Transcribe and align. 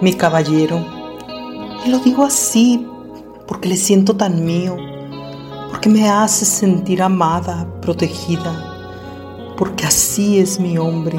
mi 0.00 0.14
caballero. 0.14 0.84
Y 1.84 1.90
lo 1.90 1.98
digo 1.98 2.24
así 2.24 2.86
porque 3.46 3.68
le 3.68 3.76
siento 3.76 4.16
tan 4.16 4.44
mío, 4.44 4.76
porque 5.70 5.88
me 5.88 6.08
hace 6.08 6.44
sentir 6.44 7.02
amada, 7.02 7.66
protegida, 7.80 9.54
porque 9.56 9.84
así 9.84 10.38
es 10.38 10.58
mi 10.58 10.78
hombre, 10.78 11.18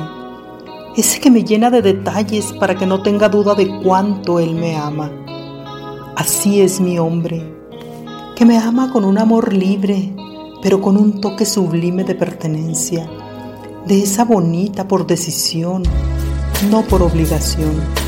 ese 0.97 1.19
que 1.19 1.29
me 1.29 1.43
llena 1.43 1.69
de 1.69 1.81
detalles 1.81 2.53
para 2.53 2.75
que 2.75 2.85
no 2.85 3.01
tenga 3.03 3.29
duda 3.29 3.53
de 3.53 3.81
cuánto 3.83 4.39
él 4.39 4.55
me 4.55 4.75
ama. 4.75 5.11
Así 6.15 6.61
es 6.61 6.79
mi 6.79 6.97
hombre, 6.97 7.53
que 8.35 8.45
me 8.45 8.57
ama 8.57 8.91
con 8.91 9.03
un 9.03 9.17
amor 9.17 9.53
libre, 9.53 10.15
pero 10.61 10.81
con 10.81 10.97
un 10.97 11.19
toque 11.19 11.45
sublime 11.45 12.03
de 12.05 12.15
pertenencia, 12.15 13.09
de 13.85 14.01
esa 14.01 14.23
bonita 14.23 14.87
por 14.87 15.05
decisión, 15.05 15.83
no 16.71 16.81
por 16.83 17.03
obligación. 17.03 18.04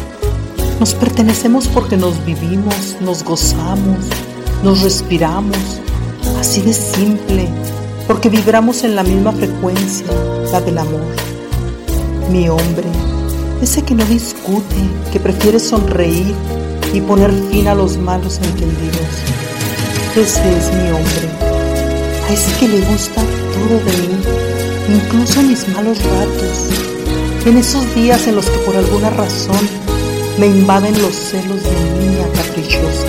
Nos 0.79 0.93
pertenecemos 0.93 1.67
porque 1.67 1.97
nos 1.97 2.23
vivimos, 2.23 2.97
nos 3.01 3.23
gozamos, 3.23 3.97
nos 4.63 4.83
respiramos, 4.83 5.57
así 6.39 6.61
de 6.61 6.71
simple, 6.71 7.47
porque 8.05 8.29
vibramos 8.29 8.83
en 8.83 8.95
la 8.95 9.01
misma 9.01 9.31
frecuencia, 9.31 10.05
la 10.51 10.61
del 10.61 10.77
amor. 10.77 11.01
Mi 12.31 12.47
hombre, 12.47 12.85
ese 13.59 13.81
que 13.81 13.95
no 13.95 14.05
discute, 14.05 14.75
que 15.11 15.19
prefiere 15.19 15.59
sonreír 15.59 16.35
y 16.93 17.01
poner 17.01 17.33
fin 17.49 17.67
a 17.67 17.73
los 17.73 17.97
malos 17.97 18.37
entendidos. 18.37 19.07
Ese 20.15 20.57
es 20.57 20.71
mi 20.73 20.91
hombre, 20.91 21.27
a 22.29 22.33
ese 22.33 22.51
que 22.59 22.67
le 22.67 22.81
gusta 22.81 23.23
todo 23.53 23.79
de 23.79 24.07
mí, 24.07 24.95
incluso 24.95 25.41
mis 25.41 25.67
malos 25.69 25.97
ratos, 26.03 26.69
en 27.47 27.57
esos 27.57 27.95
días 27.95 28.27
en 28.27 28.35
los 28.35 28.45
que 28.45 28.59
por 28.59 28.75
alguna 28.75 29.09
razón 29.09 29.87
me 30.37 30.45
invaden 30.45 30.93
los 31.01 31.15
celos 31.15 31.63
de 31.63 31.71
niña 31.71 32.27
caprichosa. 32.35 33.07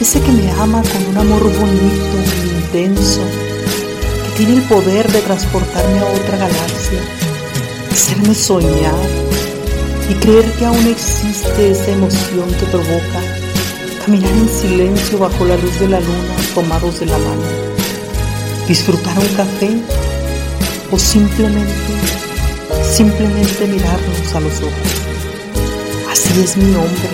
Ese 0.00 0.20
que 0.20 0.32
me 0.32 0.50
ama 0.52 0.82
con 0.82 1.06
un 1.06 1.16
amor 1.16 1.42
bonito 1.44 2.16
e 2.18 2.46
intenso, 2.58 3.20
que 4.26 4.36
tiene 4.36 4.54
el 4.54 4.62
poder 4.62 5.10
de 5.10 5.20
transportarme 5.20 5.98
a 6.00 6.04
otra 6.04 6.36
galaxia, 6.36 7.00
hacerme 7.90 8.34
soñar 8.34 8.94
y 10.10 10.14
creer 10.14 10.44
que 10.58 10.66
aún 10.66 10.86
existe 10.88 11.70
esa 11.70 11.92
emoción 11.92 12.52
que 12.60 12.66
provoca 12.66 13.20
caminar 14.04 14.32
en 14.32 14.48
silencio 14.48 15.18
bajo 15.18 15.46
la 15.46 15.56
luz 15.56 15.80
de 15.80 15.88
la 15.88 16.00
luna 16.00 16.34
tomados 16.54 17.00
de 17.00 17.06
la 17.06 17.16
mano, 17.16 17.42
disfrutar 18.68 19.18
un 19.18 19.28
café 19.36 19.70
o 20.90 20.98
simplemente, 20.98 21.72
simplemente 22.82 23.66
mirarnos 23.66 24.34
a 24.34 24.40
los 24.40 24.58
ojos. 24.60 25.13
Así 26.14 26.40
es 26.40 26.56
mi 26.56 26.72
hombre, 26.76 27.10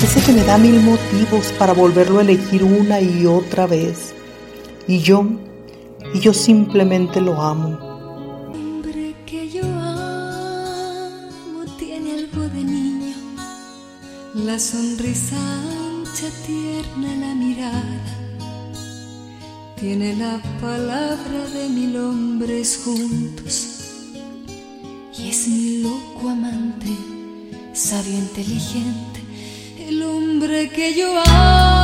ese 0.00 0.22
que 0.22 0.32
me 0.32 0.44
da 0.44 0.56
mil 0.56 0.80
motivos 0.80 1.52
para 1.58 1.72
volverlo 1.72 2.20
a 2.20 2.22
elegir 2.22 2.62
una 2.62 3.00
y 3.00 3.26
otra 3.26 3.66
vez. 3.66 4.14
Y 4.86 5.00
yo, 5.00 5.26
y 6.14 6.20
yo 6.20 6.32
simplemente 6.32 7.20
lo 7.20 7.42
amo. 7.42 7.76
Hombre 8.52 9.16
que 9.26 9.50
yo 9.50 9.64
amo 9.64 11.64
tiene 11.76 12.12
algo 12.12 12.48
de 12.50 12.62
niño, 12.62 13.16
la 14.32 14.60
sonrisa 14.60 15.34
ancha, 15.34 16.28
tierna, 16.46 17.16
la 17.16 17.34
mirada. 17.34 18.00
Tiene 19.74 20.14
la 20.14 20.40
palabra 20.60 21.48
de 21.52 21.68
mil 21.68 21.96
hombres 21.96 22.80
juntos 22.84 23.80
y 25.18 25.30
es 25.30 25.48
mi 25.48 25.82
loco 25.82 26.28
amante 26.28 27.13
sabio, 27.74 28.14
inteligente, 28.14 29.20
el 29.78 30.02
hombre 30.02 30.70
que 30.70 30.94
yo 30.94 31.20
amo 31.26 31.83